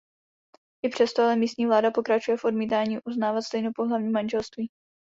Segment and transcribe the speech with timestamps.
[0.85, 4.69] I přesto ale místní vláda pokračuje v odmítání uznávat stejnopohlavní manželství.